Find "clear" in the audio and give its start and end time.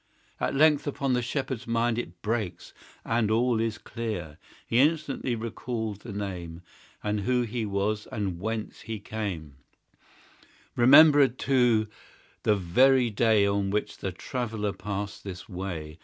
3.77-4.39